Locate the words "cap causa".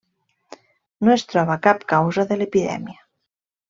1.69-2.29